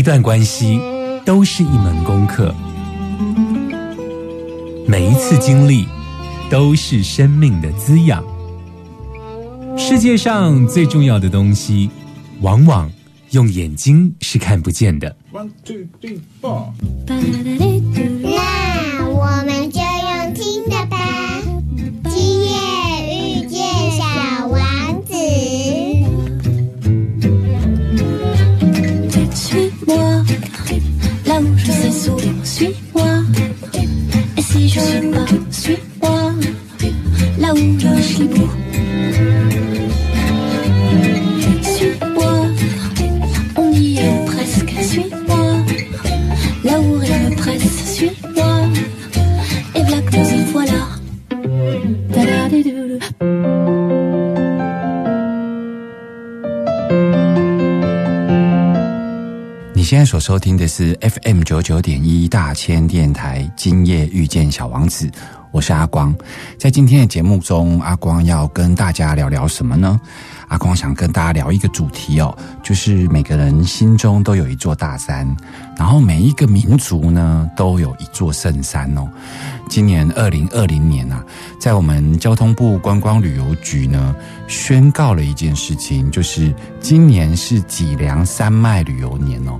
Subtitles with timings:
[0.00, 0.80] 一段关系
[1.26, 2.54] 都是一门功课，
[4.88, 5.84] 每一次经历
[6.48, 8.24] 都是生命的滋养。
[9.76, 11.90] 世界上最重要的东西，
[12.40, 12.90] 往往
[13.32, 15.14] 用眼睛是看不见的。
[15.34, 16.68] One, two, three, four.
[17.06, 17.16] 那
[19.06, 19.80] 我们就
[32.60, 33.10] suis-moi.
[34.36, 36.32] Et si je suis pas, suis-moi,
[37.38, 38.28] là où je suis
[60.20, 65.10] 收听的是 FM 九九点一大千电台，今夜遇见小王子，
[65.50, 66.14] 我是阿光。
[66.58, 69.98] 在今天的节目中，阿光要跟大家聊聊什么呢？
[70.48, 75.26] 阿光想跟大家聊一个主题哦，就是每个人心中都有一座大山，
[75.78, 79.08] 然后每一个民族呢都有一座圣山哦。
[79.70, 81.24] 今年二零二零年啊，
[81.58, 84.14] 在我们交通部观光旅游局呢
[84.48, 89.58] 宣告了一件事情，就是今年是脊梁山脉旅游年哦。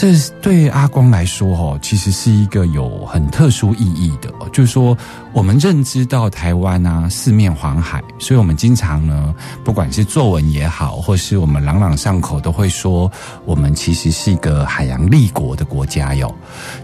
[0.00, 4.32] 这对阿光来说，哦，其实是一个有很特殊意义的。
[4.52, 4.96] 就是说，
[5.38, 13.08] 我们认知到台湾啊，四面环海，所以我们经常呢，不管是作文也好，或是我们朗朗上口，都会说，
[13.44, 16.34] 我们其实是一个海洋立国的国家哟。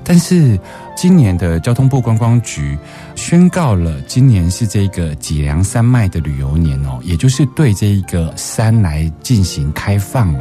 [0.04, 0.56] 但是，
[0.97, 2.78] 今年的交通部观光局
[3.16, 10.41] 宣告了，今年是这个脊梁山脉的旅游年哦，也就是对这一个山来进行开放哦。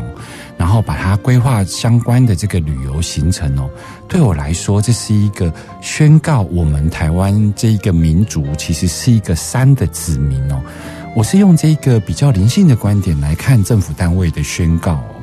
[0.56, 3.68] 然后把它规划相关的这个旅游行程哦，
[4.08, 5.52] 对我来说，这是一个
[5.82, 10.62] 宣告我们台湾这一个民族其实是一个山的子民哦。
[11.16, 15.16] 我是用这个比较灵性的观点来看政府单位的宣告哦。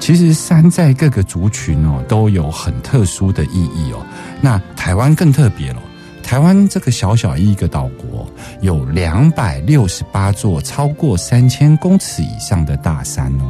[0.00, 4.04] 其实山在各个族群哦都有很特殊的意义哦。
[4.40, 5.80] 那台湾更特别了。
[6.20, 8.28] 台湾这个小小一个岛国，
[8.60, 13.46] 有两百六十八座超过三千公尺以上的大山哦。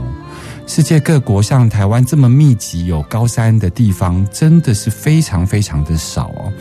[0.66, 6.53] 世界各国像台湾这么密集有高山的地方，真的是非常非常的少哦。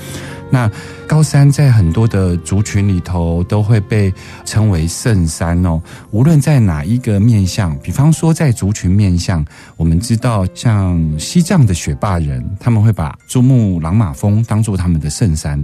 [0.51, 0.69] 那
[1.07, 4.13] 高山在很多的族群里头都会被
[4.45, 5.81] 称为圣山哦。
[6.11, 9.45] 无论在哪一个面向，比方说在族群面向，
[9.75, 15.63] 我们知道像西藏的雪霸人，他们会把珠穆朗玛峰当做他们的圣山。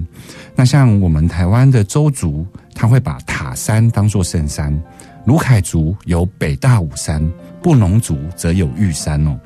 [0.55, 4.77] 那像我们台湾的周族，他会把塔山当做圣山。
[5.25, 7.23] 卢凯族有北大武山，
[7.61, 9.39] 布农族则有玉山哦。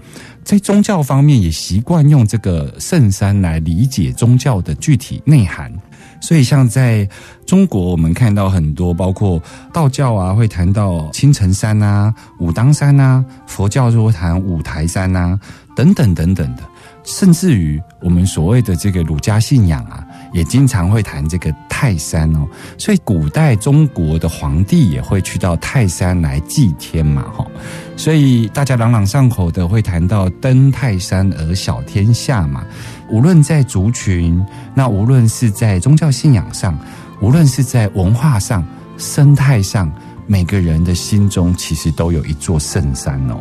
[0.45, 5.73] 在宗教方面，也习惯用这个圣山来理解宗教的具体内涵。
[6.21, 7.07] 所以，像在
[7.47, 9.41] 中国，我们看到很多，包括
[9.73, 15.37] 道教啊，会谈到青城山啊、武当山啊；佛教就会谈五台山啊，
[15.75, 16.63] 等等等等的。
[17.03, 22.45] 甚至于我们所谓的这个儒家信仰啊，也经常会谈这个泰山哦。
[22.77, 27.47] 所以古代中国的皇帝也会去到泰山来祭天嘛，哈。
[27.95, 32.65] 所以大家朗朗上口的会谈到登泰山而小天下嘛。
[33.09, 36.77] 无论在族群，那无论是在宗教信仰上，
[37.21, 38.63] 无论是在文化上、
[38.97, 39.89] 生态上。
[40.27, 43.39] 每个人的心中其实都有一座圣山哦。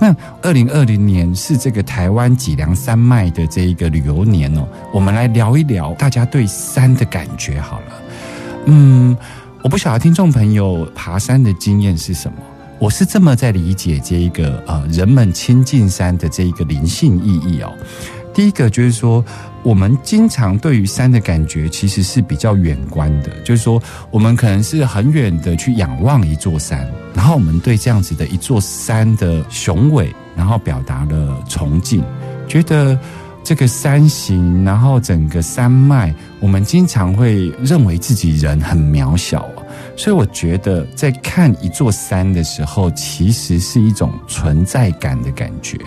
[0.00, 7.86] 那二零二零年是这个台湾脊梁山脉的这一个旅游年哦，我们来聊一聊大家对山的感觉好了。
[8.66, 9.16] 嗯，
[9.62, 12.38] 我不晓得听众朋友爬山的经验是什么，
[12.78, 17.72] 我是这么在理解这一个呃人们亲近山的这一个灵性意义哦。
[18.32, 19.24] 第一个就是说，
[19.62, 23.80] 我们经常对于山的感觉其实是比较远观的，就是说，
[24.10, 32.02] 我们可能是很远的去仰望一座山，然后我们对这样子的一座山的雄伟，然后表达了崇敬，
[32.48, 32.98] 觉得
[33.44, 39.62] 这个山形，然后整个山脉，我们经常会认为自己人很渺小哦。
[39.94, 45.78] 所以我觉得，在看一座山的时候，其实是一种存在感的感觉。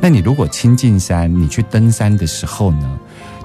[0.00, 2.98] 那你如果亲近山，你去登山的时候呢？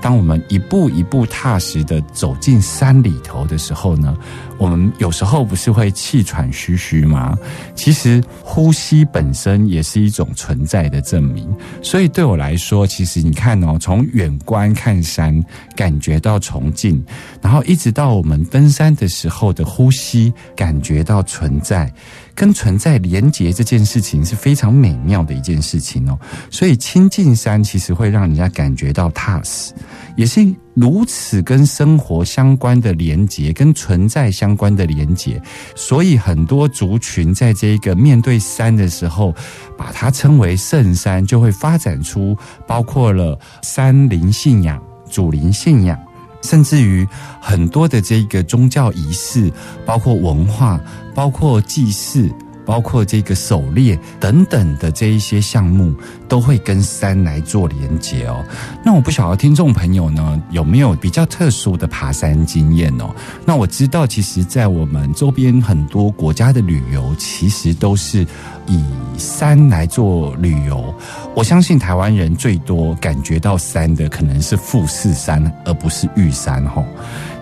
[0.03, 4.17] 当我们一步一步踏实的走进山里头的时候呢，
[4.57, 7.37] 我们有时候不是会气喘吁吁吗？
[7.73, 11.49] 其实呼吸本身也是一种存在的证明。
[11.81, 15.41] 所以对我来说，其实你看哦，从远观看山，
[15.73, 17.01] 感觉到崇敬，
[17.41, 21.89] 然后一直到我们登山的时候的呼吸，感觉到存在。
[22.35, 26.17] 跟存在连结这件事情是非常美妙的一件事情哦，
[26.49, 29.73] 所以亲近山其实会让人家感觉到踏实，
[30.15, 30.41] 也是
[30.73, 35.41] 如此跟生活相关的连结，跟存在相关的连结。
[35.75, 39.33] 所以很多族群在这个面对山的时候，
[39.77, 42.35] 把它称为圣山，就会发展出
[42.65, 45.99] 包括了山林信仰、祖灵信仰。
[46.43, 47.07] 甚至于
[47.41, 49.51] 很多的这个宗教仪式，
[49.85, 50.79] 包括文化，
[51.15, 52.29] 包括祭祀，
[52.65, 55.91] 包括这个狩猎等等的这一些项目，
[56.33, 58.43] 都会跟山来做连接哦。
[58.83, 63.13] 那我不晓得听众朋友呢有没有比较特殊的爬山经验哦？
[63.45, 68.25] 那我知道，其实，在我们周边很多国家的旅游，其实都是
[68.65, 68.83] 以
[69.15, 70.91] 山来做旅游。
[71.35, 76.83] 我相信台湾人最多感觉到山的，可能是富士山，而不是玉山吼。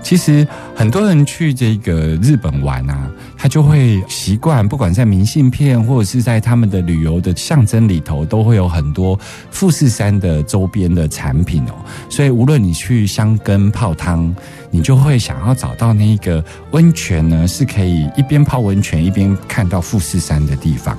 [0.03, 0.45] 其实
[0.75, 1.93] 很多人去这个
[2.23, 3.07] 日本玩啊，
[3.37, 9.19] 他就会习惯，不管在明信片或者是在他们的旅游的象征里头，都会有很很多
[9.51, 11.75] 富士山的周边的产品哦。
[12.09, 14.35] 所以无论你去香根泡汤，
[14.71, 20.97] 你就会想要找到那个温泉呢，是可以一边泡温泉一边看到富士山的地方。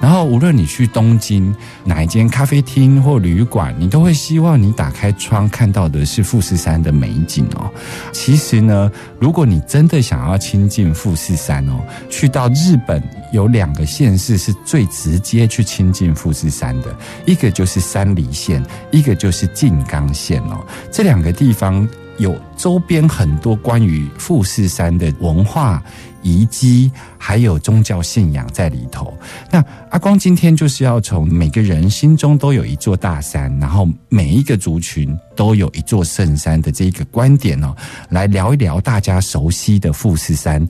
[0.00, 1.54] 然后无论你去东京
[1.84, 7.70] 哪一间咖啡厅或旅馆，你都会希望你打开窗看到的是富士山的美景哦。
[8.12, 11.80] 其实呢，如果你真的想要亲近富士山哦，
[12.10, 13.02] 去到日本
[13.32, 16.94] 有两个县市是最直接去亲近富士山的，
[17.24, 20.66] 一个就是山梨县，一个就是静冈县哦。
[20.90, 21.88] 这两个地方
[22.22, 25.82] 有周边很多关于富士山的文化。
[26.24, 26.88] 遗迹
[27.18, 29.12] 还有宗教信仰在里头。
[29.50, 29.60] 那
[29.90, 37.74] 阿光今天就是要从每个人心中都有一座大山，然后每一个族群都有一座圣山的这一个观点哦，
[38.08, 40.64] 来聊一聊大家熟悉的富士山。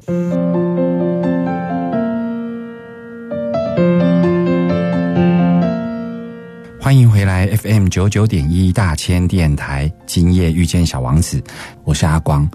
[6.93, 11.43] 欢迎回来 FM 九九点一大千电台，今夜遇见小王子，
[11.85, 12.47] 我是阿光。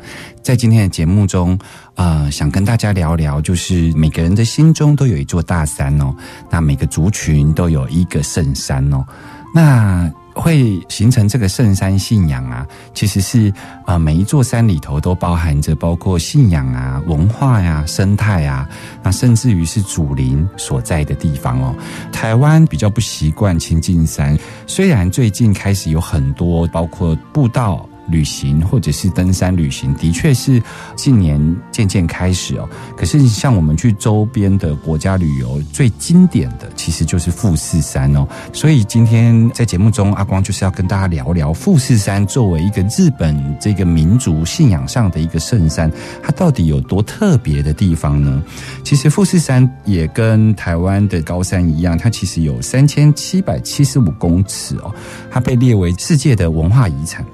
[0.44, 1.58] 在今天的节目中，
[1.96, 6.16] 呃，想跟大家聊聊，就是每个人的心中都有一座大山哦，
[6.52, 9.04] 那每个族群都有一个圣山哦，
[9.56, 10.08] 那。
[10.40, 13.52] 会形成这个圣山信仰啊，其实是
[13.86, 18.70] 啊，每一座山里头都包含着包括信仰啊、文化呀、生态啊，
[19.04, 21.76] 那甚至于是祖灵所在的地方哦。
[22.12, 27.88] 台湾比较不习惯亲近山，虽然最近开始有很多包括步道。
[28.10, 30.62] 旅行或者是登山旅行，的确是
[30.96, 31.40] 近年
[31.72, 32.68] 渐渐开始哦。
[32.96, 38.28] 可是像我们去周边的国家旅游，最经典的其实就是富士山哦。
[38.54, 45.92] 所以今天在节目中，阿光就是要跟大家聊聊富士山作为一个日本这个民族信仰上的一个圣山，
[46.24, 48.44] 它到底有多特别的地方呢？
[48.84, 54.94] 其实富士山也跟台湾的高山一样，它其实有三千七百七十五公尺哦，
[55.30, 57.26] 它被列为世界的文化遗产。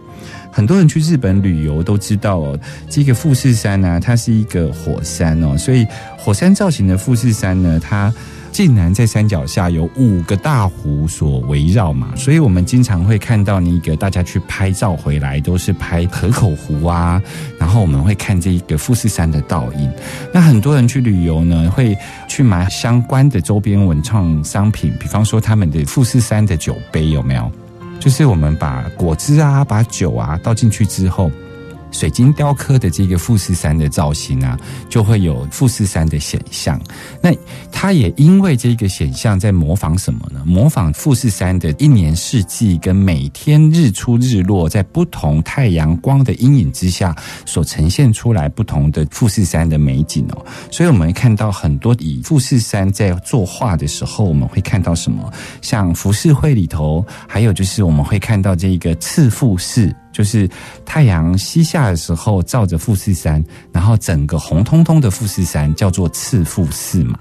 [0.53, 5.83] 很多人去日本旅游都知道哦，这个富士山呢，它是一个火山哦，所以
[6.15, 8.13] 火山造型的富士山呢，它
[8.51, 17.19] 竟然在山脚下有五个大湖所围绕嘛，所以我们经常会看到那个大家去拍照回来都是拍河口湖啊，
[17.57, 19.91] 然后我们会看这一个富士山的倒影。
[20.31, 21.97] 那很多人去旅游呢，会
[22.29, 27.51] 去买相关的周边文创商品，比方说他们的富士山的酒杯有没有？
[28.03, 31.31] 就是我们把果汁啊，把酒啊倒进去之后。
[31.93, 34.59] 水晶雕刻的这个富士山的造型啊，
[34.89, 36.77] 就会有富士山的显像。
[37.21, 37.31] 那
[37.71, 40.43] 它也因为这个显像在模仿什么呢？
[40.45, 50.45] 模仿富士山的一年四季跟每天日出日落，在不同太阳光的阴影之下所呈现出来不同的富士山的美景哦。
[50.71, 55.31] 所以我们看到很多以富士山在作画的时候，我们会看到什么？
[55.61, 59.95] 像浮世绘里头，还有就是我们会看到这个次富士。
[60.13, 60.49] 就是
[60.85, 63.43] 太阳西下的时候，照着富士山，
[63.73, 67.19] 然后整个红彤彤的富士山叫做赤富士嘛。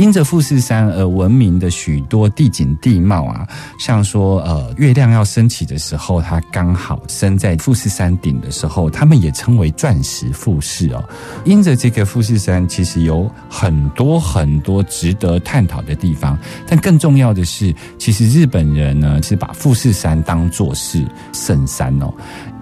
[0.00, 3.46] 因着富士山而闻名的许多地景地貌啊，
[3.78, 11.04] 像说呃月亮要升起的时候，它刚好升在富士山顶的时候，他们也称为钻石富士哦。
[11.44, 21.04] 因着这个富士山，其实有很多很多值得探讨的地方，但更重要的是，其实日本人呢是把富士山当作是
[21.34, 22.10] 圣山哦。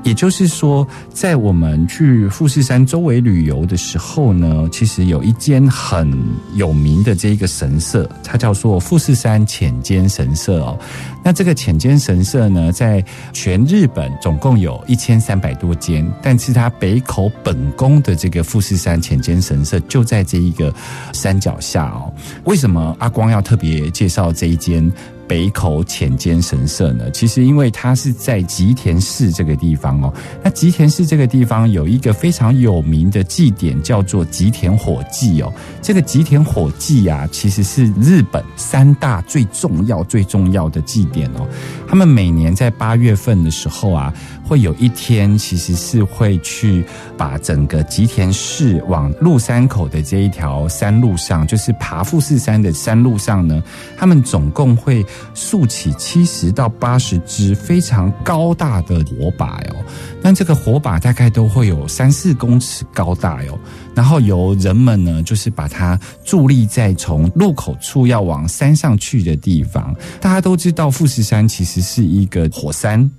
[0.05, 6.11] 也就是说，在我们去富士山周围旅游的时候呢，其实有一间很
[6.55, 10.79] 有名的这一个神社，它叫做富士山浅间神社哦。
[11.25, 20.73] 那这个浅间神社呢，在全日本总共有一千三百多间，但是它北口本宫的这个富士山浅间神社就在这一个
[21.13, 22.11] 山脚下哦。
[22.45, 24.91] 为什么阿光要特别介绍这一间？
[25.29, 30.13] 北口浅间神社呢，其实因为它是在吉田市这个地方哦。
[30.43, 35.53] 那吉田市这个地方有一个非常有名的祭典，叫做吉田火祭哦。
[35.83, 41.47] 这个吉田火祭啊，其实是日本三大最重要、最重要的祭典哦。
[41.87, 46.83] 他们每年在八月份的时候啊，会有一天，其实是会去
[47.19, 53.63] 把整个吉田市往鹿山口的这一条山路上，就是爬富士山的山路上呢，
[53.95, 55.05] 他们总共会。
[55.35, 59.85] 竖起七十到八十支非常高大的火把哦，
[60.23, 63.59] 那这个火把大概都会有三四公尺高大哟，
[63.95, 69.95] 然后由人们呢，就是把它伫立在从入口处要往山上去的地方。
[70.21, 73.11] 大家都知道富士山其实是一个火山。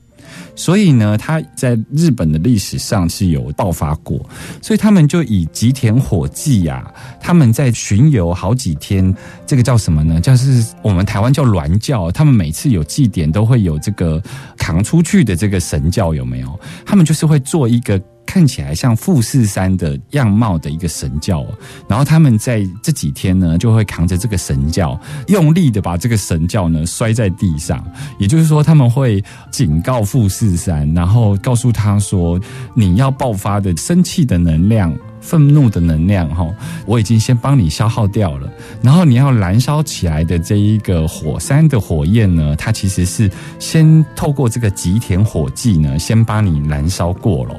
[0.60, 4.20] 所以呢，他在日本的历史上是有爆发过，
[4.62, 9.16] 所以他们就以吉田火祭呀，他们在巡游好几天，
[9.48, 10.20] 这个叫什么呢？
[10.20, 14.22] 就是我们台湾叫鸾教，他们每次有祭典都会有这个
[14.58, 16.60] 扛出去的这个神教，有没有？
[16.86, 17.98] 他们就是会做一个。
[18.30, 21.44] 看起来像富士山的样貌的一个神教，
[21.88, 24.96] 然后他们在这几天呢，就会扛着这个神教，
[25.30, 27.84] 用力的把这个神教呢摔在地上。
[28.20, 32.40] 也就是说，他们会警告富士山，然后告诉他说
[32.78, 34.96] ：“你要爆发的生气的能量。”
[35.30, 36.50] 愤怒的能量，哈，
[36.88, 38.52] 我已经先帮你消耗掉了。
[38.82, 47.56] 然后你要燃烧起来的这一个火山的火焰呢，它其实是先透过这个吉田火祭呢，先帮你燃烧过了。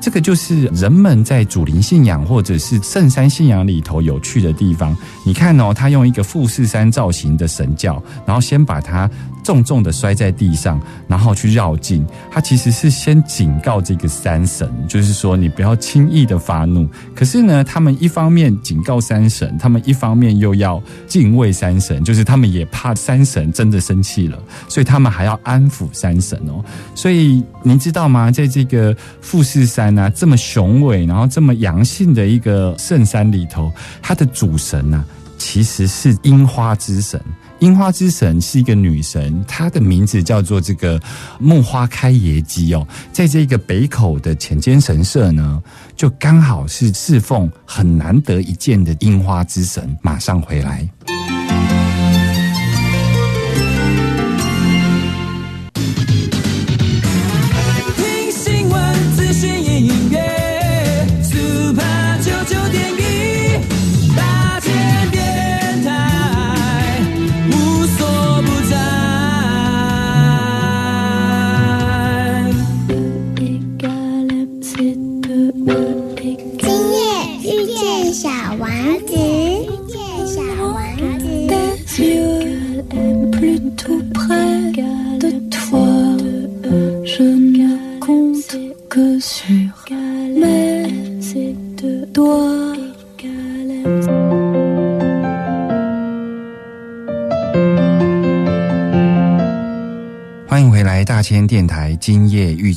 [0.00, 4.96] 这个就是人们在主灵信仰或者是圣山信仰里头有趣的地方。
[5.24, 9.08] 你看哦，他用一个富士山造型的神教，然后先把它。
[9.42, 12.06] 重重的摔在地上，然后去绕境。
[12.30, 16.88] 他其实是先警告这个山神，就是说你不要轻易的发怒。
[17.14, 26.64] 可是呢，他们一方面警告山神，他们一方面又要敬畏山神，就是他们也怕山神真的生气了，所以他们还要安抚山神哦。
[26.94, 28.30] 所以您知道吗？
[28.30, 35.04] 在这个富士山啊，这么雄伟，然后这么阳性的一个圣山里头，它的主神呢，
[35.36, 37.20] 其实是樱花之神。
[37.62, 41.00] 樱花之神是一个女神，她的名字叫做这个
[41.38, 45.62] 木花开野姬哦，在这个北口的浅间神社呢，
[45.94, 50.88] 就刚好是侍奉很难得一见的樱花之神，马上回来。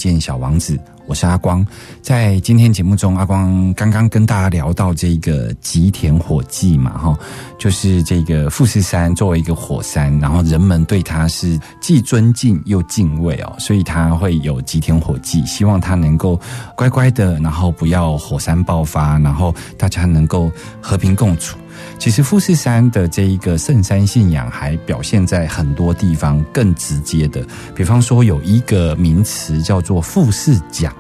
[0.06, 1.66] 见小王子，我是阿光。
[2.00, 7.18] 在今天节目中，阿光刚刚跟大家聊到这个吉田火祭嘛，哈，
[7.58, 16.40] 就是这个富士山作为一个火山，然后人们对它是既尊敬又敬畏哦，所以它会有吉田火祭，希望它能够
[16.76, 21.58] 乖乖的，然后不要火山爆发，然后大家能够和平共处。
[21.98, 30.94] 其实富士山的这一个圣山信仰还表现在很多地方更直接的，比方说有一个名词叫做富士讲，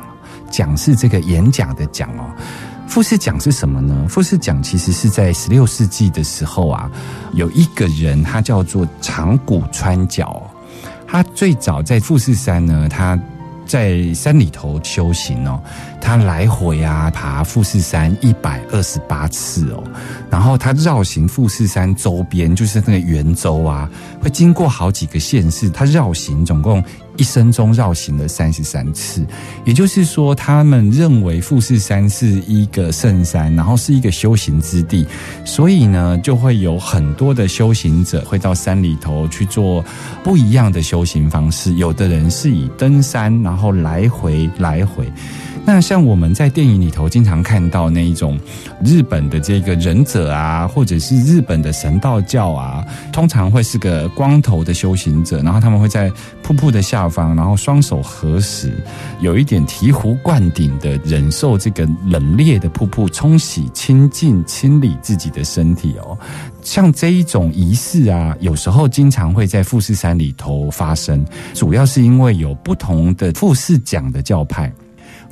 [0.50, 2.29] 讲是这个演讲的讲哦。
[2.88, 4.05] 富士讲是什么呢？
[4.08, 6.89] 富士讲其实是在十六世纪的时候啊，
[7.34, 10.50] 有一个人他叫做长谷川角，
[11.08, 13.20] 他最早在富士山呢，他。
[13.66, 15.62] 在山里头修行哦，
[16.00, 19.84] 他来回啊爬富士山一百二十八次哦，
[20.30, 23.90] 然后他绕行富士山周边，就是那个圆周啊，
[24.22, 26.84] 会经过好几个县市，他绕行总共
[27.18, 29.26] 一生中绕行了三十三次。
[29.64, 35.06] 也就是说，他们认为富士山是一个圣山，然后是一个修行之地，
[35.46, 39.84] 所以呢，就会有很多的修行者会到山里头去做
[40.24, 41.74] 不一样的修行方式。
[41.76, 45.12] 有的人是以登山，然后来回来回。
[45.68, 48.40] 那像我们在电影里头经常看到那一种
[48.84, 56.12] 日本的这个忍者啊，或者是日本的神道教啊，通常会是个光头的修行者，然后他们会在
[56.44, 58.72] 瀑布的下方，然后双手合十，
[59.22, 66.16] 有一点醍醐灌顶的忍受这个冷冽的瀑布冲洗、清净、清理自己的身体哦。
[66.62, 74.72] 像这一种仪式啊，有时候经常会在富士山里头发生，主要是因为有不同的富士讲的教派。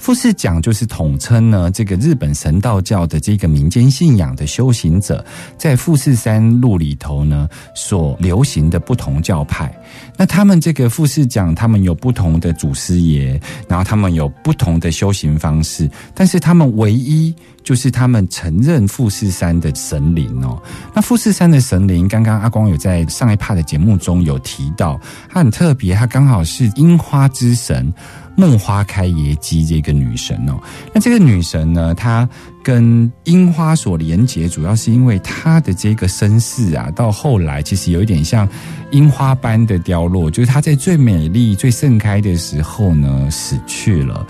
[0.04, 5.24] 富士讲就是统称呢，这个日本神道教的这个民间信仰的修行者，
[5.58, 9.74] 在富士山路里头呢所流行的不同教派。
[10.18, 17.34] 那他们这个富士讲，他们有不同的祖师爷，然后他们有不同的修行方式，但是他们唯一
[17.64, 20.62] 就是他们承认富士山的神灵哦。
[20.94, 27.94] 那富士山的神灵，刚刚阿光有在上一趴的节目中有提到，它很特别，它刚好是樱花之神。
[28.36, 30.60] 梦花开耶姬这个女神哦，
[30.94, 32.28] 那这个女神呢，她
[32.64, 38.48] 跟樱花所连结，主要是因为她的这个身世啊，到后来其实有一点像
[38.92, 44.26] 樱花般的凋落，就是她在最美丽、最盛开的时候呢死去了。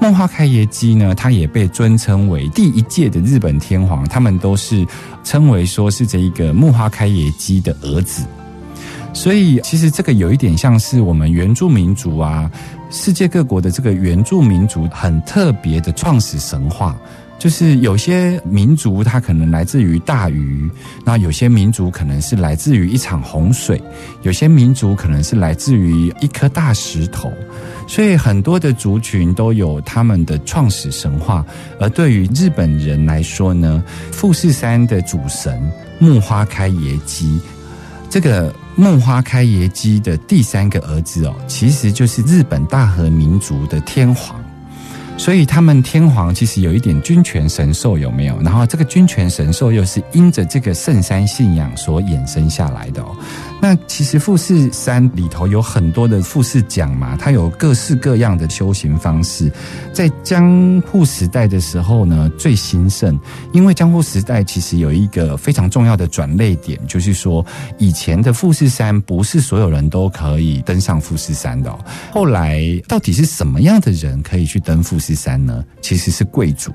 [0.00, 4.86] 梦花开耶姬呢，她也被尊称为第一届的日本天皇，他们都是
[5.24, 8.24] 称为说是这一个梦花开耶姬的儿子。
[9.12, 12.48] 所以其实这个有一点像是我们原住民族啊。
[12.90, 16.98] 世界各国的这个原住民族很特别的创始神话，
[17.38, 20.70] 就是有些民族它可能来自于大鱼，
[21.04, 23.80] 那有些民族可能是来自于一场洪水，
[24.22, 27.30] 有些民族可能是来自于一颗大石头，
[27.86, 31.44] 所以很多的族群都有他们的创始神话。
[31.78, 35.60] 而对于日本人来说呢，富士山的主神
[35.98, 37.38] 木花开野鸡，
[38.08, 38.52] 这个。
[38.78, 44.40] 木花开耶姬的第三个儿子哦，其实就是日本大和民族的天皇，
[45.16, 48.40] 所以他们天皇其实有一点君权神授，有没有？
[48.40, 53.16] 然后这个君权神授又是因着这个圣山信仰所衍生下来的哦。
[53.60, 59.50] 那其实富士山里头有很多的富士讲嘛，它有各式各样的修行方式。
[59.92, 63.18] 在江户时代的时候呢，最兴盛，
[63.52, 67.44] 因为江户时代其实有一个非常重要的转类点，就是说
[67.78, 71.76] 以前的富士山不是所有人都可以登上富士山的。
[72.12, 75.64] 后来到底是什么样的人可以去登富士山呢？
[75.82, 76.72] 其实是贵族，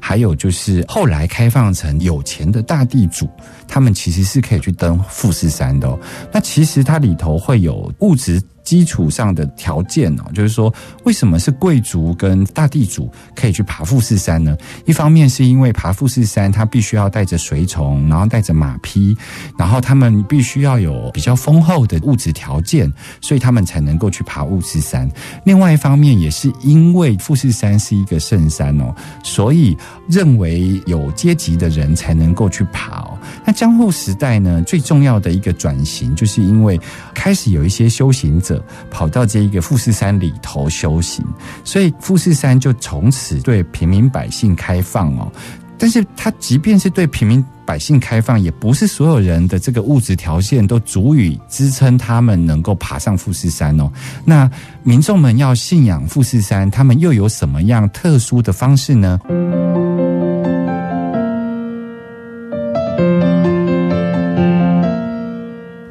[0.00, 3.28] 还有就是后来开放成有钱的大地主。
[3.66, 5.88] 他们其实是可以去登富士山的，
[6.32, 8.40] 那其实它里头会有物质。
[8.70, 14.56] 基础上的条件哦，就是说，为什么是贵族跟大地主可以去爬富士山呢？
[14.84, 19.16] 一方面是因为爬富士山，他必须要带着随从，然后带着马匹，
[19.58, 22.88] 然后他们必须要有比较丰厚的物质条件，
[23.20, 25.10] 所以他们才能够去爬富士山。
[25.42, 29.76] 另外一方面，也是因为富士山是一个圣山哦，所以
[30.08, 33.18] 认为有阶级的人才能够去爬哦。
[33.44, 36.80] 那江户时代呢，最重要的一个转型，就是因为
[37.12, 38.59] 开始有一些修行者。
[38.90, 41.24] 跑到这一个富士山里头修行，
[41.64, 45.30] 所以富士山就从此对平民百姓开放哦。
[45.78, 53.90] 但是，他即便是对平民百姓开放，也不是所有人的这个物质条件都足以支撑他们能够爬上富士山哦。
[54.22, 54.50] 那
[54.82, 59.18] 民众们要信仰富士山，他们又有什么样特殊的方式呢？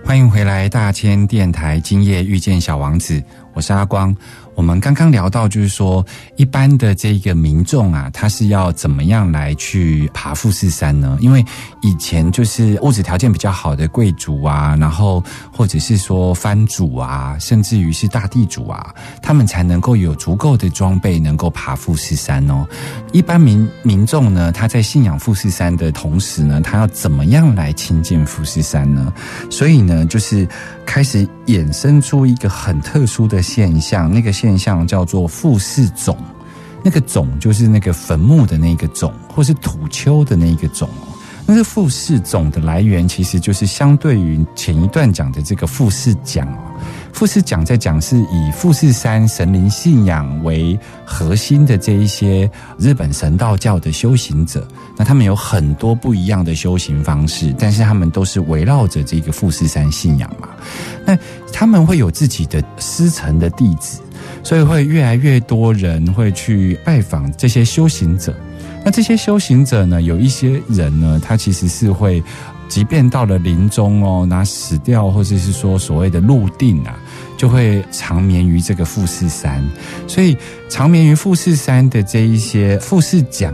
[0.09, 3.23] 欢迎回来，大千电台，今夜遇见小王子，
[3.59, 4.15] 我是阿光。
[4.55, 6.05] 我们刚刚聊到，就是说，
[6.37, 11.17] 一般的这个民众啊，他是要怎么样来去爬富士山呢？
[11.19, 11.43] 因为
[11.81, 22.65] 以前就是物质条件比较好的贵族啊，然后或者是说藩主啊，甚至于是大地主啊，他们才能够有足够的装备，能够爬富士山哦。
[23.11, 29.13] 一般民民众呢，他在信仰富士山的同时呢，他要怎么样来亲近富士山呢？
[29.49, 30.45] 所以呢，就是
[30.85, 34.59] 开始衍生出一个很特殊的现象，那个现。
[34.59, 36.13] 象叫做富士冢，
[36.83, 40.89] 那个种就是那个坟墓的那个种，或是土丘的那个种。
[41.45, 46.57] 那个富士冢的来源，其实就是相对于前一段讲的这个富士讲哦。
[47.13, 60.47] 富士讲在讲是以富士山神灵信仰为核心的这一些日本神道教的修行者，那他们有很多不一样的修行方式，但是他们都是围绕着这个富士山信仰嘛。
[61.05, 61.17] 那
[61.51, 63.99] 他们会有自己的师承的弟子，
[64.43, 68.33] 所以会越来越多人会去拜访这些修行者。
[68.85, 72.23] 那这些修行者呢，有一些人呢，他其实是会，
[72.69, 76.97] 即便到了临终哦，那死掉或者是说所谓的入定啊，
[77.35, 79.61] 就会长眠于这个富士山。
[80.07, 80.37] 所以
[80.69, 83.53] 长眠于富士山的这一些富士讲。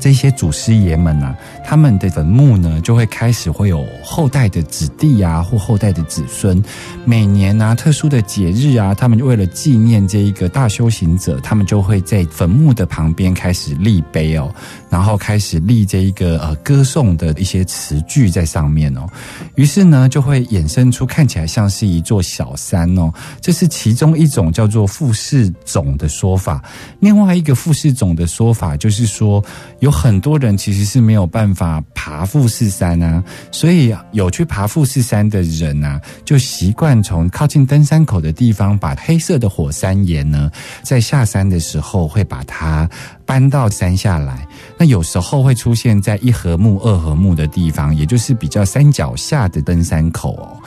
[0.00, 6.62] 这些祖师爷们呢、他们的坟墓呢，就会开始会有后代的子弟啊，或后代的子孙，
[7.06, 14.54] 每年啊特殊的节日啊，他们就为了纪念这一个大修行者，他们就会在坟墓的旁边开始立碑哦，
[14.94, 19.08] 然后开始立这一个呃歌颂的一些词句在上面哦，
[19.56, 26.62] 于是呢就会衍生出看起来像是一座小山哦，这是其中一种叫做富士冢的说法。
[27.00, 29.44] 另外一个富士冢的说法就是说，
[29.80, 40.48] 有很多人其实是没有办法爬富士山啊，所以有去爬富士山的人啊，就习惯从靠近登山口的地方，把黑色的火山岩呢，
[40.84, 42.88] 在下山的时候会把它
[43.24, 44.46] 搬到山下来。
[44.78, 50.60] 那有时候会出现在一合目、二合目的地方，也就是比较山脚下的登山口哦。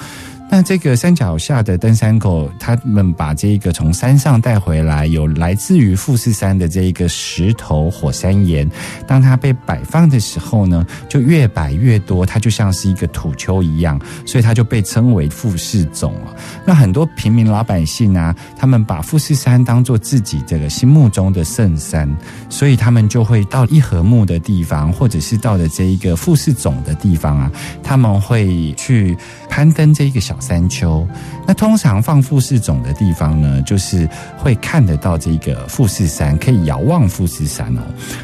[0.50, 8.68] 那这个山脚下的登山口，他们把这个从山上带回来，有来自于富士山的这一个石头火山岩，
[9.06, 16.36] 当它被摆放的时候呢，就越摆越多，它就像是一个土丘一样，所以它就被称为富士冢了。
[16.66, 22.10] 那很多平民老百姓啊，他们把富士山当做自己这个心目中的圣山，
[22.50, 27.52] 所以他们就会到一合木的地方，或者是到了这一个富士冢的地方啊，
[27.84, 29.16] 他们会去
[29.50, 31.08] 攀登这一个小山丘。
[31.46, 37.82] 那通常放富士冢的地方呢，就是会看得到这个富士山，可以遥望富士山哦。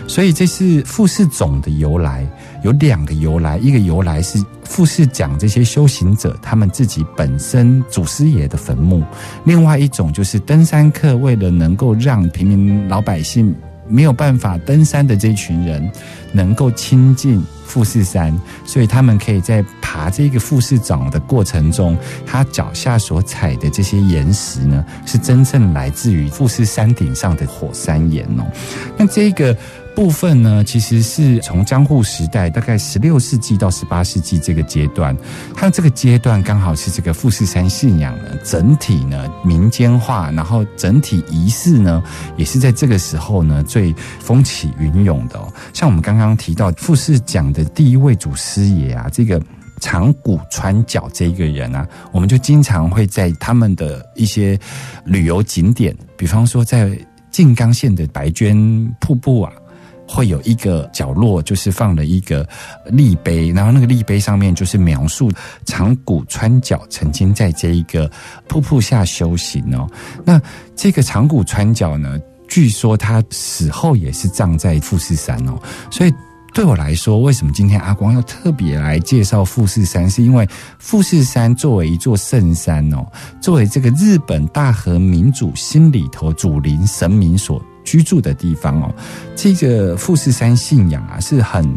[0.08, 2.28] 所以这是富士冢的由来，
[2.64, 9.04] 有两个由来，一个由来是富士讲这些修行者他们自己本身祖师爷的坟墓，
[9.46, 13.56] 另外一种就是登山客为了能够让平民老百姓
[13.88, 15.92] 没有办法登山的这群人
[16.32, 28.46] 能够亲近富士山，所以他们可以在爬这个富士长的过程中，他脚下所踩的这些岩石呢，是真正来自于富士山顶上的火山岩哦。
[28.98, 29.56] 那这个。
[29.96, 35.16] 部分呢，其实是从江户时代，大概十六世纪到十八世纪这个阶段，
[35.56, 42.04] 它这个阶段刚好是这个富士山信仰呢整体呢民间化，然后整体仪式呢
[42.38, 45.52] 也是在这个时候呢最风起云涌的、哦。
[45.74, 49.42] 像我们刚刚提到富士讲的第一位祖师爷啊，这个。
[49.82, 54.58] 长谷川角这一个人啊，我们就经常会在他们的一些
[55.04, 56.98] 旅游景点，比方说在
[57.32, 59.52] 静冈县的白绢瀑布啊，
[60.14, 62.48] 会有一个角落，就是放了一个
[62.86, 65.32] 立碑，然后那个立碑上面就是描述
[65.66, 68.10] 长谷川角曾经在这一个
[68.48, 69.90] 瀑布下修行哦。
[70.24, 70.40] 那
[70.76, 76.14] 这个长谷川角呢，据说他死后也是葬在富士山哦，所以。
[76.56, 80.08] 对我来说，为什么今天阿光要特别来介绍富士山？
[80.08, 80.48] 是因为
[80.78, 83.04] 富士山作为一座圣山哦，
[83.42, 88.94] 作为这个日本大和民主心里头主灵神明所居住的地方哦，
[89.36, 91.68] 这个富士山信仰啊，是很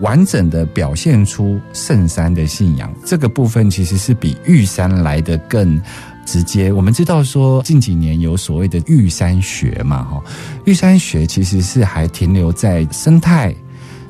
[0.00, 2.92] 完整的表现出圣山的信仰。
[3.04, 5.80] 这个部分其实是比玉山来的更
[6.26, 6.72] 直接。
[6.72, 10.22] 我们知道说，近几年有所谓的玉山学嘛，哈，
[10.64, 13.54] 玉山学其实是还停留在生态。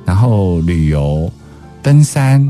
[0.05, 1.31] 然后旅游、
[1.81, 2.45] 登山、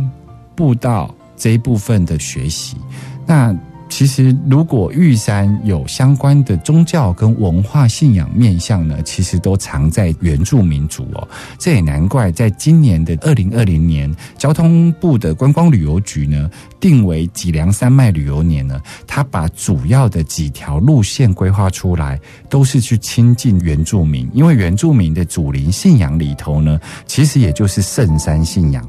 [0.57, 2.79] 步道这一部分的学习，
[3.27, 3.55] 那
[3.93, 11.29] 其实如果玉山有相关的宗教跟文化信仰面向呢，其实都藏在原住民族哦。
[11.59, 16.51] 这也难怪，在今年的二零二零年，交通部的观光旅游局呢
[16.81, 28.83] 定为脊梁山脉旅游年呢，他把主要的几条路线规划出来，都是去亲近原住民，因为原住民的祖灵信仰里头呢，其实也就是圣山信仰。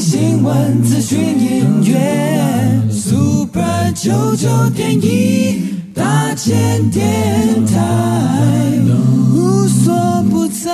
[0.00, 7.76] 新闻、资讯、音乐，Super 九九点一大千电台，
[9.34, 10.70] 无所不在。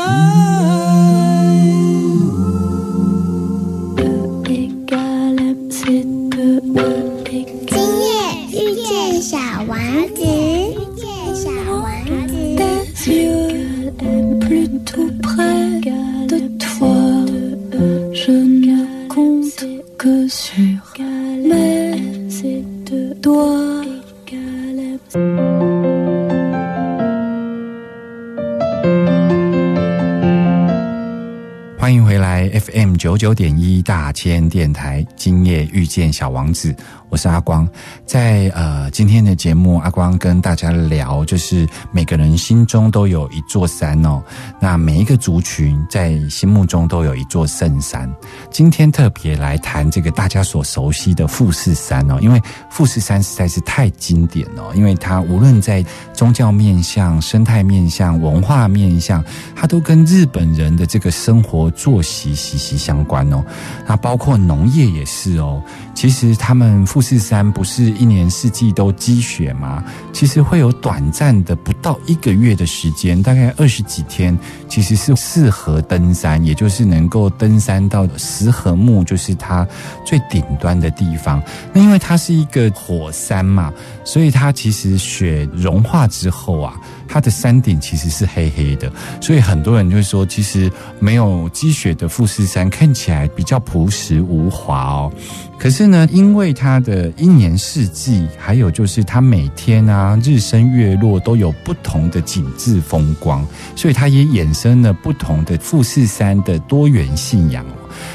[34.17, 36.75] 千电台，今夜遇见小王子。
[37.17, 37.67] 我是阿光，
[38.05, 44.23] 在呃今天的节目，阿光跟大家聊，就是每个人心中都有一座山哦。
[44.61, 48.15] 那每一个族群在心目中都有一座圣山。
[48.51, 59.25] 今天特别来谈这个大家所熟悉的富士山哦，因为富士山实在是太经典了，因为它无论在宗教面向、生态面向、文化面向，
[59.55, 63.43] 它都跟日本人的这个生活作息息息相关哦。
[63.87, 65.63] 那包括农业也是哦。
[65.95, 69.83] 其实他们富山不是一年四季都积雪吗？
[70.13, 74.37] 其实会有短暂的不到一个月的时间，大概二十几天，
[74.69, 79.67] 其实是适合登山，也就是能够登山到石河木，就是它
[80.05, 81.43] 最顶端的地方。
[81.73, 83.73] 那因为它是一个火山嘛，
[84.05, 86.75] 所以它其实雪融化之后啊。
[87.09, 95.13] 它的山顶其实是黑黑的，所以很多人就会说，其实没有积雪的富士山看起来比较朴实无华哦。
[95.57, 107.65] 可是呢，因为它的一年四季，还有就是它每天啊日升月落都有不同的景致风光，所以它也衍生了不同的富士山的多元信仰。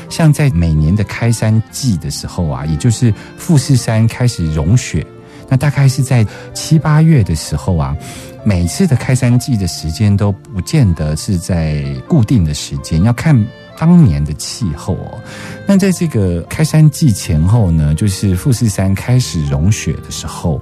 [0.10, 5.06] 像在每年的开山季的时候啊，也就是富士山开始融雪，
[5.50, 7.96] 那大概是在七八月的时候啊。
[8.44, 13.36] 每次的开山季的时间都不见得是在固定的时间，要看
[13.78, 15.20] 当年的气候哦。
[15.68, 20.62] 那在这个开山季前后呢，就是富士山开始融雪的时候，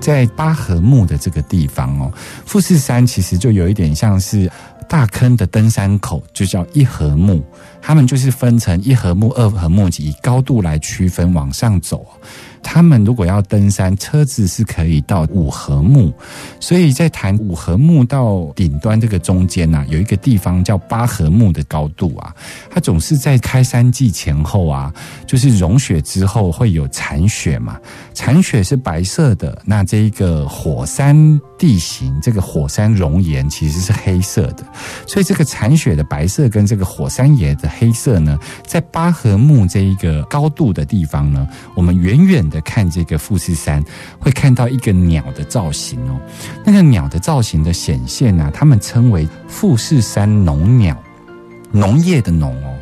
[0.00, 2.12] 在八合木的这个地方哦，
[2.46, 4.50] 富士山其实就有一点像是
[4.88, 7.42] 大坑的登山口，就叫一合木。
[7.80, 12.06] 他们就是分成一合木、二合木，以高度来区分往上走。
[12.64, 16.12] 他们如果要登山，车子是可以到五合目，
[16.58, 22.34] 所以在谈五合目到顶端这个中间呐，有一个地方叫八合目的高度啊，
[22.70, 24.92] 它总是在开山季前后啊，
[25.26, 27.78] 就是融雪之后会有残雪嘛，
[28.14, 34.64] 残雪是白色的，那这一个火山地形，这个火山熔岩其实是黑色的，
[35.06, 41.46] 所以这个残雪的白色跟这个火山岩的黑色呢，在八合目这一个高度的地方呢，
[41.76, 42.42] 我们远远。
[42.62, 43.84] 看这个富士山，
[44.18, 46.20] 会看到一个鸟的造型哦。
[46.64, 50.96] 那个鸟的造型的显现呢，他们称为富士山农鸟，
[51.70, 52.73] 农业的农哦。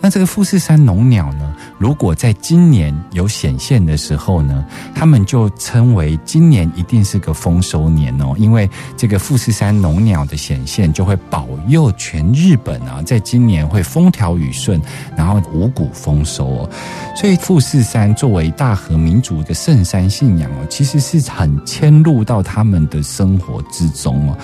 [0.00, 1.54] 那这个富士山农鸟呢？
[1.78, 14.80] 如果在今年有显现的时候呢，他们就称为今年一定是个丰收年哦，因为这个富士山农鸟的显现就会保佑全日本啊，在今年会风调雨顺，
[15.16, 16.70] 然后五谷丰收哦。
[17.14, 24.36] 所以富士山作为大和民族的圣山信仰哦，其实是很迁入到他们的生活之中哦。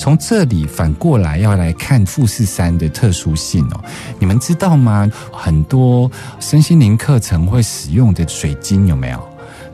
[0.00, 3.84] 从这里反过来要来看富士山的特殊性哦，
[4.18, 5.06] 你们知道吗？
[5.30, 6.10] 很多
[6.40, 9.22] 身心灵课程会使用的水晶有没有？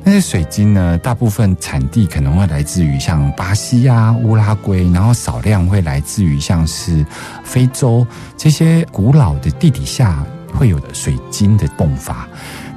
[0.02, 0.98] 那些水晶呢？
[0.98, 7.06] 大部分产地可能会来自于像巴西啊、乌拉圭，然后少量会来自于像是
[7.44, 8.04] 非洲
[8.36, 12.28] 这些古老的地底下会有的水晶的迸发。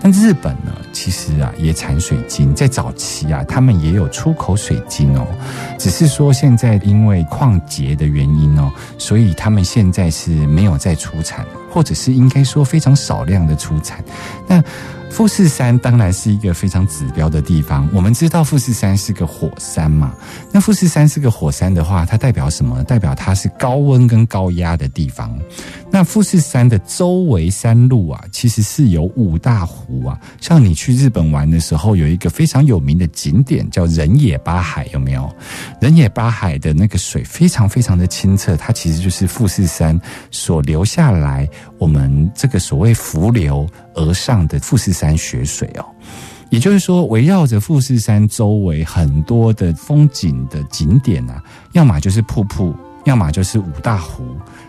[0.01, 5.27] 但日本呢，其实啊也产水晶，在早期啊，他们也有出口水晶哦，
[5.77, 14.03] 只是说现在因为矿劫的原因哦，所以他们现在是没有再出产，或者是应该说非常少量的出产。
[14.47, 14.63] 那
[15.09, 17.89] 富士山当然是一个非常指标的地方。
[17.93, 20.13] 我们知道富士山是个火山嘛，
[20.51, 22.83] 那富士山是个火山的话，它代表什么？
[22.83, 25.37] 代表它是高温跟高压的地方。
[25.91, 30.17] 那富士山的周围山路啊，其实是有五大湖啊。
[30.39, 35.29] 像你去日本玩的时候，有一个非常有名的景点叫人野八海，有没有？
[35.81, 43.67] 人野八海的那个水非常非常的清澈，它其实就是富士山所留下来我们这个所谓浮流。
[43.95, 45.83] 而上的富士山雪水哦，
[46.49, 54.23] 也就是说，围绕着富士山周围很多的风景的景点啊，要么就是瀑布，要么就是五大湖，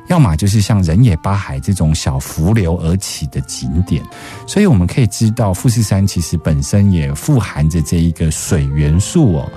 [0.09, 4.03] 要么就是像人野八海这种小浮流而起的景点。
[4.49, 9.53] 所以我们可以知道，富士山其实本身也富含着这一个水元素哦。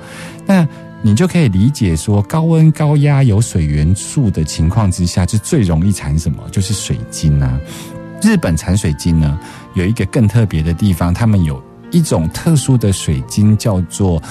[0.45, 0.67] 那
[1.05, 6.37] 你就可以理解说，高温高压有水元素的情况之下，就最容易产什么？
[6.49, 7.59] 就是水晶啊。
[8.21, 9.37] 日本产水晶呢？
[9.73, 11.61] 有一个更特别的地方，他们有
[11.91, 14.23] 一种特殊的水晶，叫做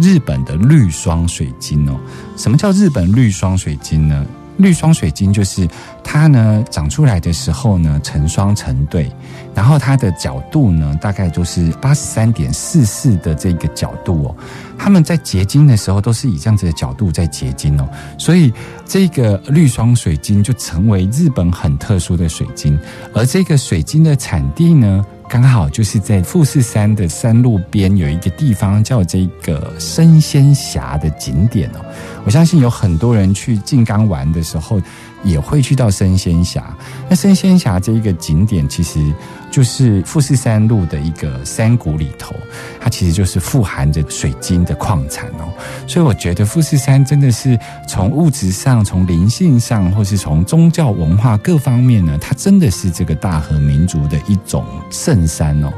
[0.00, 1.98] 日本的绿霜水晶哦。
[2.36, 4.24] 什么叫日本绿霜水晶呢？
[4.60, 5.66] 绿霜水晶就是
[6.04, 9.10] 它呢长出来的时候呢成双成对，
[9.54, 14.36] 然后它的角度呢大概就是八十三点四四的这个角度哦。
[14.78, 18.52] 它们在结晶的时候都是以这样子的角度在结晶哦，所以
[18.86, 22.78] 这个绿双水晶就成为日本很特殊的水晶，
[23.14, 25.04] 而这个水晶的产地呢。
[25.30, 31.84] 刚好就是在富士山的山路边有一个地方叫这个生仙峡的景点哦，
[32.24, 34.82] 我相信有很多人去静冈玩的时候
[35.22, 36.74] 也会去到神仙峡。
[37.08, 39.12] 那神仙峡这一个景点其实
[39.50, 42.34] 就是富士山路的一个山谷里头，
[42.80, 45.52] 它其实就是富含着水晶的矿产哦。
[45.86, 55.72] 所以我觉得富士山真的是从物质上、从灵性上，或是从宗教文化各方面呢，它真的是这个大和民族的一种圣山哦。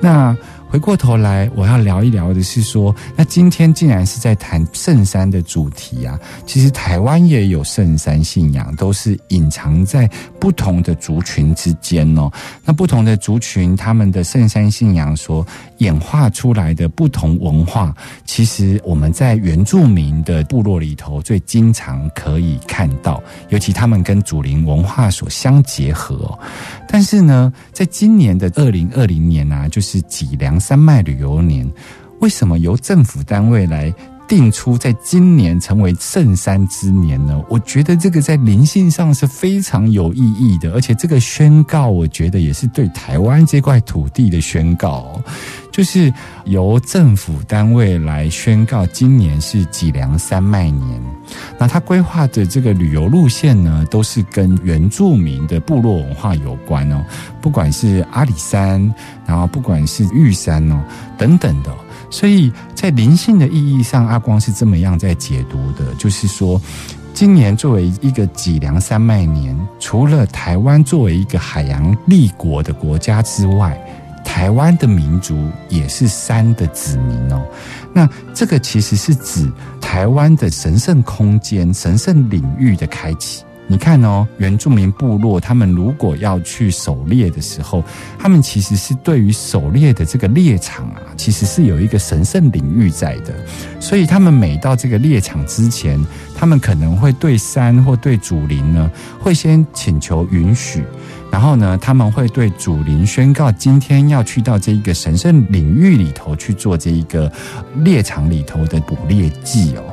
[0.00, 0.36] 那
[0.70, 6.20] 回过头来，我要聊一聊的是说，那今天竟然是在谈圣山的主题啊。
[6.44, 10.06] 其实台湾也有圣山信仰，都是隐藏在
[10.38, 12.30] 不同的族群之间哦。
[12.66, 15.46] 那不同的族群，他们的圣山信仰所
[15.78, 17.94] 演化出来的不同文化，
[18.26, 26.38] 其实我们在原住民的部落里头最经常可以看到，尤其他们跟祖灵文化所相结合。
[26.88, 31.70] 但是呢，在今年的二零二零年啊，就是脊梁山脉旅游年，
[32.20, 33.92] 为什么由政府单位来
[34.26, 37.40] 定出在今年成为圣山之年呢？
[37.48, 45.22] 我觉得这个在灵性上是非常有意义的，而且这个宣告，我觉得也是对台湾这块土地的宣告。
[45.78, 46.12] 就是
[46.46, 51.00] 由政府单位来宣告，今年是脊梁山脉年。
[51.56, 57.04] 那他规划的这个旅游路线呢，都是跟原住民的部落文化有关哦。
[57.40, 58.92] 不管是阿里山，
[59.24, 60.82] 然后不管是玉山哦，
[61.16, 61.72] 等等的。
[62.10, 66.60] 所以在灵性的意义上，阿光是这么样在解读的，就是说，
[67.14, 73.80] 今年作为一个脊梁山脉年，除了台湾作为一个海洋立国的国家之外，
[74.28, 77.42] 台湾的民族也是山的子民哦，
[77.94, 83.42] 那这个其实是指台湾的神圣空间、神圣领域的开启。
[83.66, 87.82] 你看哦，原住民部落他们如果要去狩猎的时候，
[88.18, 93.34] 他们其实是对于狩猎的这个猎场啊，其实是有一个神圣领域在的。
[93.80, 95.98] 所以他们每到这个猎场之前，
[96.34, 100.84] 他们可能会对山或对祖灵呢，会先请求允许。
[101.30, 107.30] 然后呢，他们会对祖灵宣告，今天要去到这一个神圣领域里头去做这一个
[107.76, 109.84] 猎场里头的捕猎祭哦。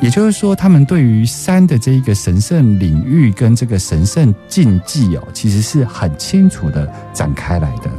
[0.00, 7.90] 也就是说，他们对于山的这一个神圣领域跟这个神圣禁忌哦，其实是很清楚的展开来的。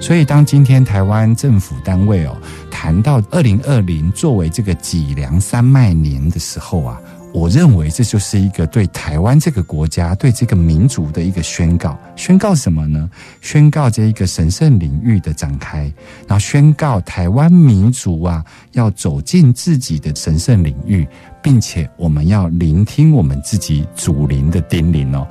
[0.00, 2.36] 所以，当今天台湾政府单位哦
[2.70, 7.00] 谈到二零二零作为这个脊梁山脉年的时候啊。
[7.34, 11.98] 我认为这就是一个对台湾这个国家、对这个民族的一个宣告。
[12.14, 13.10] 宣告什么呢？
[13.40, 15.92] 宣告这一个神圣领域的展开，
[16.28, 21.04] 然后宣告台湾民族啊，要走进自己的神圣领域，
[21.42, 25.26] 并且我们要聆听我们自己祖灵的叮咛哦。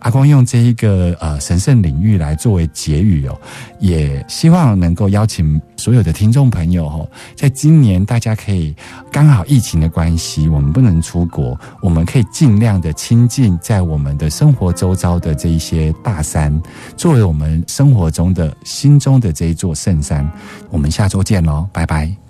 [0.00, 3.38] 阿光用这一个呃神圣领域来作为结语哦，
[3.80, 8.74] 也希望能够邀请所有的听众朋友哦，在今年大家可以
[9.10, 16.60] 刚好疫情的关系，我们不能出国，我们可以尽量的亲近在我们的生活周遭的这一些大山，
[16.96, 20.28] 作为我们生活中的心中的这一座圣山。
[20.70, 22.27] 我们下周见喽，拜拜。